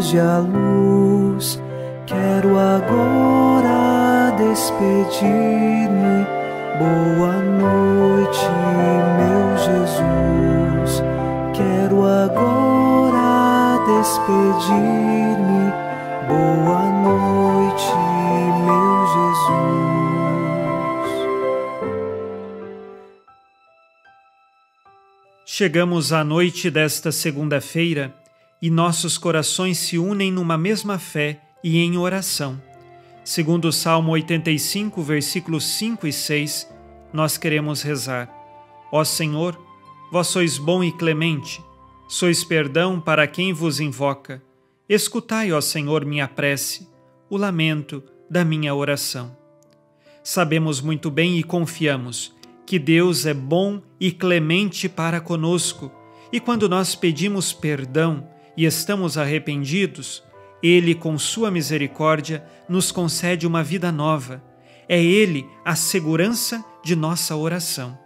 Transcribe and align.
Foge 0.00 0.18
a 0.18 0.38
luz. 0.38 1.60
Quero 2.06 2.58
agora 2.58 4.34
despedir-me. 4.34 6.24
Boa 6.78 7.34
noite, 7.42 8.48
meu 9.18 9.58
Jesus. 9.58 11.02
Quero 11.54 12.06
agora 12.06 13.76
despedir-me. 13.84 15.70
Boa 16.26 16.82
noite, 17.02 17.92
meu 18.64 19.06
Jesus. 19.12 19.60
Chegamos 25.44 26.10
à 26.10 26.24
noite 26.24 26.70
desta 26.70 27.12
segunda-feira 27.12 28.18
e 28.60 28.70
nossos 28.70 29.16
corações 29.16 29.78
se 29.78 29.98
unem 29.98 30.30
numa 30.30 30.58
mesma 30.58 30.98
fé 30.98 31.40
e 31.64 31.78
em 31.78 31.96
oração. 31.96 32.60
Segundo 33.24 33.66
o 33.66 33.72
Salmo 33.72 34.12
85, 34.12 35.02
versículos 35.02 35.64
5 35.64 36.06
e 36.06 36.12
6, 36.12 36.68
nós 37.12 37.36
queremos 37.36 37.82
rezar: 37.82 38.28
Ó 38.92 39.04
Senhor, 39.04 39.58
vós 40.10 40.26
sois 40.26 40.58
bom 40.58 40.82
e 40.82 40.92
clemente, 40.92 41.62
sois 42.08 42.44
perdão 42.44 43.00
para 43.00 43.26
quem 43.26 43.52
vos 43.52 43.80
invoca. 43.80 44.42
Escutai, 44.88 45.52
ó 45.52 45.60
Senhor, 45.60 46.04
minha 46.04 46.26
prece, 46.26 46.88
o 47.28 47.36
lamento 47.36 48.02
da 48.28 48.44
minha 48.44 48.74
oração. 48.74 49.36
Sabemos 50.22 50.80
muito 50.80 51.10
bem 51.10 51.38
e 51.38 51.42
confiamos 51.42 52.34
que 52.66 52.78
Deus 52.78 53.26
é 53.26 53.34
bom 53.34 53.80
e 53.98 54.12
clemente 54.12 54.88
para 54.88 55.20
conosco, 55.20 55.90
e 56.32 56.38
quando 56.38 56.68
nós 56.68 56.94
pedimos 56.94 57.52
perdão 57.52 58.28
e 58.60 58.66
estamos 58.66 59.16
arrependidos, 59.16 60.22
Ele, 60.62 60.94
com 60.94 61.16
Sua 61.16 61.50
misericórdia, 61.50 62.44
nos 62.68 62.92
concede 62.92 63.46
uma 63.46 63.62
vida 63.62 63.90
nova. 63.90 64.44
É 64.86 65.02
Ele 65.02 65.46
a 65.64 65.74
segurança 65.74 66.62
de 66.84 66.94
nossa 66.94 67.34
oração. 67.34 67.98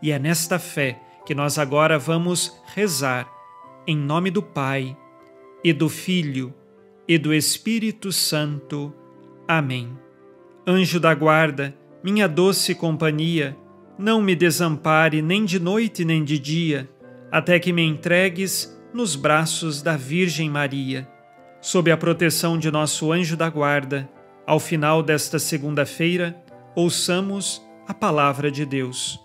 E 0.00 0.10
é 0.10 0.18
nesta 0.18 0.58
fé 0.58 0.98
que 1.26 1.34
nós 1.34 1.58
agora 1.58 1.98
vamos 1.98 2.58
rezar, 2.74 3.30
em 3.86 3.98
nome 3.98 4.30
do 4.30 4.42
Pai, 4.42 4.96
e 5.62 5.74
do 5.74 5.90
Filho, 5.90 6.54
e 7.06 7.18
do 7.18 7.34
Espírito 7.34 8.10
Santo. 8.10 8.94
Amém. 9.46 9.90
Anjo 10.66 10.98
da 10.98 11.14
guarda, 11.14 11.76
minha 12.02 12.26
doce 12.26 12.74
companhia, 12.74 13.54
não 13.98 14.22
me 14.22 14.34
desampare 14.34 15.20
nem 15.20 15.44
de 15.44 15.60
noite 15.60 16.02
nem 16.02 16.24
de 16.24 16.38
dia, 16.38 16.88
até 17.30 17.58
que 17.58 17.74
me 17.74 17.82
entregues 17.82 18.77
nos 18.92 19.14
braços 19.14 19.82
da 19.82 19.96
Virgem 19.96 20.48
Maria. 20.48 21.08
Sob 21.60 21.90
a 21.90 21.96
proteção 21.96 22.58
de 22.58 22.70
nosso 22.70 23.12
anjo 23.12 23.36
da 23.36 23.50
guarda, 23.50 24.08
ao 24.46 24.58
final 24.58 25.02
desta 25.02 25.38
segunda-feira, 25.38 26.42
ouçamos 26.74 27.62
a 27.86 27.92
palavra 27.92 28.50
de 28.50 28.64
Deus. 28.64 29.20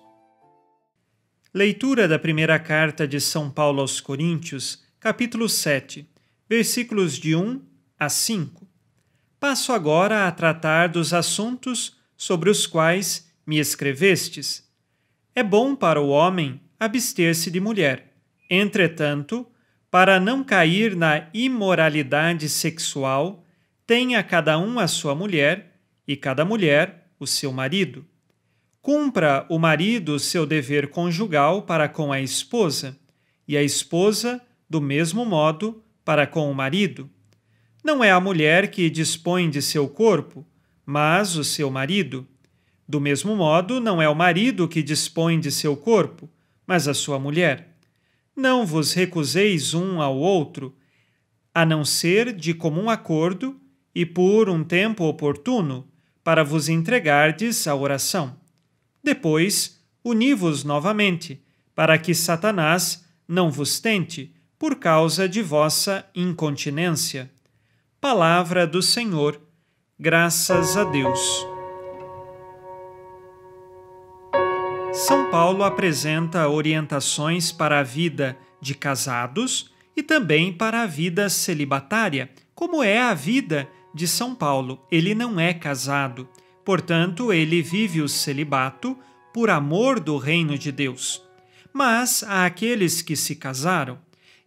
Leitura 1.53 2.07
da 2.07 2.19
primeira 2.19 2.59
carta 2.59 3.07
de 3.07 3.21
São 3.21 3.49
Paulo 3.49 3.79
aos 3.79 4.01
Coríntios, 4.01 4.83
capítulo 4.99 5.47
7, 5.47 6.09
versículos 6.49 7.17
de 7.17 7.35
1 7.35 7.61
a 7.99 8.09
5. 8.09 8.67
Passo 9.39 9.71
agora 9.71 10.27
a 10.27 10.31
tratar 10.31 10.89
dos 10.89 11.13
assuntos 11.13 11.97
sobre 12.17 12.49
os 12.49 12.65
quais 12.65 13.31
me 13.45 13.59
escrevestes. 13.59 14.67
É 15.35 15.43
bom 15.43 15.75
para 15.75 16.01
o 16.01 16.09
homem 16.09 16.59
abster-se 16.79 17.51
de 17.51 17.59
mulher. 17.59 18.13
Entretanto, 18.49 19.47
para 19.93 20.19
não 20.19 20.43
cair 20.43 20.95
na 20.95 21.27
imoralidade 21.35 22.49
sexual, 22.49 23.45
tenha 23.85 24.23
cada 24.23 24.57
um 24.57 24.79
a 24.79 24.87
sua 24.87 25.13
mulher 25.13 25.75
e 26.07 26.17
cada 26.17 26.43
mulher 26.43 27.11
o 27.19 27.27
seu 27.27 27.53
marido. 27.53 28.03
Cumpra 28.81 29.45
o 29.51 29.59
marido 29.59 30.17
seu 30.17 30.47
dever 30.47 30.87
conjugal 30.87 31.61
para 31.61 31.87
com 31.87 32.11
a 32.11 32.19
esposa, 32.19 32.97
e 33.47 33.55
a 33.55 33.61
esposa, 33.61 34.41
do 34.67 34.81
mesmo 34.81 35.23
modo, 35.25 35.83
para 36.03 36.25
com 36.25 36.49
o 36.49 36.55
marido. 36.55 37.07
Não 37.83 38.03
é 38.03 38.09
a 38.09 38.19
mulher 38.19 38.71
que 38.71 38.89
dispõe 38.89 39.47
de 39.47 39.61
seu 39.61 39.87
corpo, 39.87 40.43
mas 40.83 41.35
o 41.35 41.43
seu 41.43 41.69
marido. 41.69 42.27
Do 42.89 42.99
mesmo 42.99 43.35
modo, 43.35 43.79
não 43.79 44.01
é 44.01 44.09
o 44.09 44.15
marido 44.15 44.67
que 44.67 44.81
dispõe 44.81 45.39
de 45.39 45.51
seu 45.51 45.77
corpo, 45.77 46.27
mas 46.65 46.87
a 46.87 46.95
sua 46.95 47.19
mulher. 47.19 47.72
Não 48.35 48.65
vos 48.65 48.93
recuseis 48.93 49.73
um 49.73 50.01
ao 50.01 50.17
outro, 50.17 50.75
a 51.53 51.65
não 51.65 51.85
ser 51.85 52.33
de 52.33 52.53
comum 52.53 52.89
acordo 52.89 53.59
e 53.93 54.05
por 54.05 54.49
um 54.49 54.63
tempo 54.63 55.03
oportuno, 55.03 55.87
para 56.23 56.43
vos 56.43 56.69
entregardes 56.69 57.67
à 57.67 57.75
oração. 57.75 58.35
Depois, 59.03 59.79
uni-vos 60.03 60.63
novamente, 60.63 61.43
para 61.75 61.97
que 61.97 62.15
Satanás 62.15 63.05
não 63.27 63.51
vos 63.51 63.79
tente, 63.79 64.33
por 64.57 64.77
causa 64.77 65.27
de 65.27 65.41
vossa 65.41 66.05
incontinência. 66.15 67.29
Palavra 67.99 68.65
do 68.65 68.81
Senhor, 68.81 69.39
graças 69.99 70.77
a 70.77 70.85
Deus. 70.85 71.52
São 75.05 75.29
Paulo 75.29 75.65
apresenta 75.65 76.47
orientações 76.47 77.51
para 77.51 77.81
a 77.81 77.83
vida 77.83 78.37
de 78.61 78.73
casados 78.73 79.69
e 79.97 80.01
também 80.01 80.53
para 80.53 80.81
a 80.81 80.85
vida 80.85 81.27
celibatária, 81.27 82.29
como 82.55 82.81
é 82.81 83.01
a 83.01 83.13
vida 83.13 83.67
de 83.93 84.07
São 84.07 84.33
Paulo. 84.33 84.81
Ele 84.89 85.13
não 85.13 85.37
é 85.37 85.53
casado, 85.53 86.29
portanto, 86.63 87.33
ele 87.33 87.61
vive 87.61 88.01
o 88.01 88.07
celibato 88.07 88.97
por 89.33 89.49
amor 89.49 89.99
do 89.99 90.17
reino 90.17 90.57
de 90.57 90.71
Deus. 90.71 91.21
Mas 91.73 92.23
há 92.23 92.45
aqueles 92.45 93.01
que 93.01 93.17
se 93.17 93.35
casaram, 93.35 93.99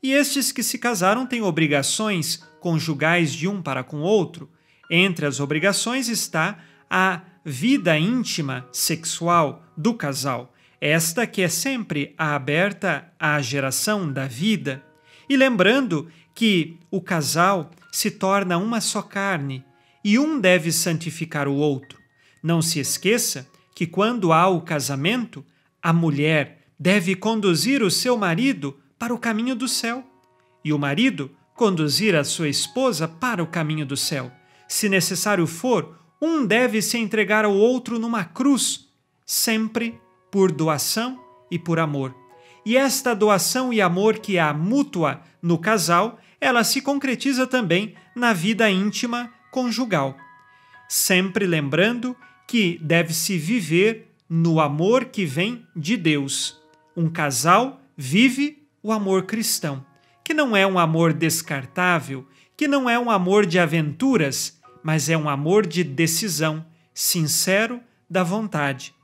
e 0.03 0.11
estes 0.11 0.53
que 0.53 0.63
se 0.63 0.79
casaram 0.79 1.27
têm 1.27 1.43
obrigações 1.43 2.43
conjugais 2.61 3.31
de 3.31 3.47
um 3.47 3.61
para 3.61 3.85
com 3.85 4.01
outro. 4.01 4.51
Entre 4.91 5.27
as 5.27 5.39
obrigações 5.39 6.09
está 6.09 6.57
a 6.89 7.21
vida 7.49 7.97
íntima 7.97 8.67
sexual 8.73 9.63
do 9.77 9.95
casal, 9.95 10.53
esta 10.81 11.29
que 11.29 11.43
é 11.43 11.49
sempre 11.49 12.13
aberta 12.19 13.13
à 13.21 13.41
geração 13.41 14.13
da 14.13 14.27
vida. 14.27 14.85
E 15.29 15.37
lembrando 15.37 16.11
que 16.35 16.77
o 16.91 17.01
casal 17.01 17.71
se 17.93 18.11
torna 18.11 18.59
uma 18.59 18.81
só 18.81 19.01
carne 19.01 19.65
e 20.03 20.19
um 20.19 20.41
deve 20.41 20.73
santificar 20.73 21.47
o 21.47 21.55
outro. 21.55 22.01
Não 22.43 22.61
se 22.61 22.81
esqueça 22.81 23.49
que 23.77 23.87
quando 23.87 24.33
há 24.33 24.49
o 24.49 24.61
casamento, 24.61 25.45
a 25.81 25.93
mulher 25.93 26.67
deve 26.79 27.15
conduzir 27.15 27.81
o 27.81 27.93
seu 27.93 28.17
marido 28.17 28.77
para 28.99 29.15
o 29.15 29.19
caminho 29.19 29.55
do 29.55 29.69
céu 29.69 30.05
e 30.65 30.73
o 30.73 30.79
marido 30.79 31.31
conduzir 31.55 32.17
a 32.17 32.25
sua 32.25 32.49
esposa 32.49 33.07
para 33.07 33.41
o 33.41 33.47
caminho 33.47 33.87
do 33.87 33.97
céu. 33.97 34.33
Se 34.67 34.89
necessário 34.89 35.47
for, 35.47 35.97
um 36.21 36.45
deve 36.47 36.81
se 36.81 36.99
entregar 36.99 37.45
ao 37.45 37.55
outro 37.55 37.99
numa 37.99 38.25
cruz, 38.25 38.89
sempre 39.25 40.01
por 40.31 40.51
doação 40.51 41.21
e 41.51 41.59
por 41.59 41.79
amor. 41.79 42.15
E 42.65 42.77
esta 42.77 43.15
doação 43.15 43.73
e 43.73 43.81
amor 43.81 44.19
que 44.19 44.39
há 44.39 44.53
mútua 44.53 45.21
no 45.41 45.59
casal, 45.59 46.19
ela 46.41 46.65
se 46.65 46.81
concretiza 46.81 47.47
também 47.47 47.95
na 48.15 48.33
vida 48.33 48.69
íntima 48.71 49.33
conjugal. 49.51 50.17
Sempre 50.89 51.47
lembrando 51.47 52.17
que 52.47 52.79
deve-se 52.83 53.39
viver 53.39 54.13
no 54.29 54.61
amor 54.61 55.07
que 55.07 55.25
vem 55.25 55.65
de 55.75 55.97
Deus. 55.97 56.61
Um 56.97 57.09
casal 57.09 57.81
vive 57.97 58.67
o 58.83 58.93
amor 58.93 59.25
cristão, 59.25 59.85
que 60.25 60.35
não 60.35 60.57
é 60.57 60.67
um 60.67 60.79
amor 60.79 61.13
descartável, 61.13 62.27
que 62.57 62.67
não 62.67 62.89
é 62.89 62.99
um 62.99 63.11
amor 63.11 63.47
de 63.47 63.59
aventuras, 63.59 64.61
mas 64.87 65.09
é 65.09 65.19
um 65.19 65.29
amor 65.29 65.67
de 65.67 65.83
decisão, 65.83 66.65
sincero, 66.95 67.81
da 68.09 68.23
vontade. 68.23 68.95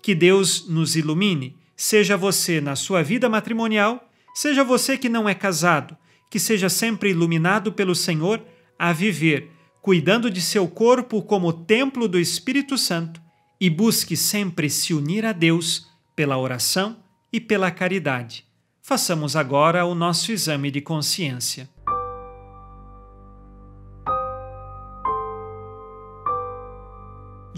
Que 0.00 0.14
Deus 0.14 0.66
nos 0.66 0.96
ilumine, 0.96 1.54
seja 1.76 2.16
você 2.16 2.62
na 2.62 2.74
sua 2.74 3.02
vida 3.02 3.28
matrimonial, 3.28 4.08
seja 4.34 4.64
você 4.64 4.96
que 4.96 5.06
não 5.06 5.28
é 5.28 5.34
casado, 5.34 5.94
que 6.30 6.40
seja 6.40 6.70
sempre 6.70 7.10
iluminado 7.10 7.74
pelo 7.74 7.94
Senhor 7.94 8.42
a 8.78 8.90
viver, 8.90 9.50
cuidando 9.82 10.30
de 10.30 10.40
seu 10.40 10.66
corpo 10.66 11.20
como 11.20 11.52
templo 11.52 12.08
do 12.08 12.18
Espírito 12.18 12.78
Santo 12.78 13.20
e 13.60 13.68
busque 13.68 14.16
sempre 14.16 14.70
se 14.70 14.94
unir 14.94 15.26
a 15.26 15.32
Deus 15.32 15.88
pela 16.16 16.38
oração 16.38 16.96
e 17.30 17.38
pela 17.38 17.70
caridade. 17.70 18.46
Façamos 18.80 19.36
agora 19.36 19.84
o 19.84 19.94
nosso 19.94 20.32
exame 20.32 20.70
de 20.70 20.80
consciência. 20.80 21.68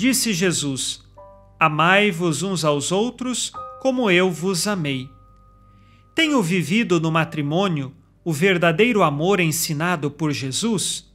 Disse 0.01 0.33
Jesus: 0.33 1.05
Amai-vos 1.59 2.43
uns 2.43 2.65
aos 2.65 2.91
outros 2.91 3.53
como 3.83 4.11
eu 4.11 4.31
vos 4.31 4.67
amei. 4.67 5.11
Tenho 6.15 6.43
vivido 6.43 6.99
no 6.99 7.13
matrimônio 7.13 7.95
o 8.25 8.33
verdadeiro 8.33 9.03
amor 9.03 9.41
ensinado 9.41 10.11
por 10.11 10.33
Jesus? 10.33 11.07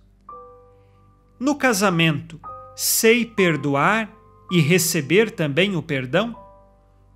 No 1.40 1.56
casamento, 1.56 2.40
sei 2.76 3.26
perdoar 3.26 4.08
e 4.52 4.60
receber 4.60 5.32
também 5.32 5.76
o 5.76 5.82
perdão? 5.82 6.38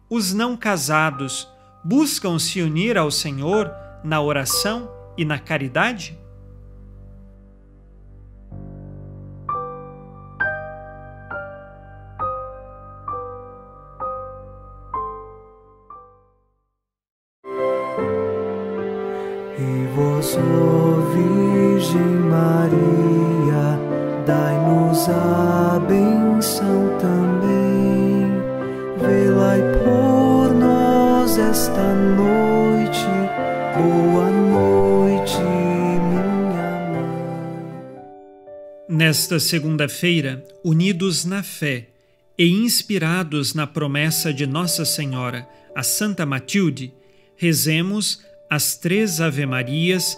Os 0.09 0.33
não 0.33 0.57
casados 0.57 1.47
buscam 1.85 2.39
se 2.39 2.63
unir 2.63 2.97
ao 2.97 3.11
Senhor 3.11 3.71
na 4.03 4.19
oração 4.19 4.89
e 5.15 5.23
na 5.23 5.37
caridade? 5.37 6.17
Virgem 20.99 22.19
Maria, 22.29 23.79
dai-nos 24.25 25.07
a 25.09 25.79
benção 25.87 26.97
também. 26.99 28.29
Velai 28.99 29.61
por 29.83 30.53
nós 30.53 31.37
esta 31.37 31.93
noite. 31.93 33.05
Boa 33.75 34.29
noite, 34.29 35.37
minha 35.37 36.77
mãe. 36.91 37.77
Nesta 38.87 39.39
segunda-feira, 39.39 40.43
unidos 40.63 41.23
na 41.25 41.41
fé 41.43 41.87
e 42.37 42.47
inspirados 42.49 43.53
na 43.53 43.65
promessa 43.67 44.33
de 44.33 44.45
Nossa 44.45 44.85
Senhora, 44.85 45.47
a 45.75 45.83
Santa 45.83 46.25
Matilde, 46.25 46.93
rezemos 47.35 48.21
as 48.49 48.75
três 48.75 49.21
Ave-Marias, 49.21 50.17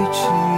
情。 0.11 0.50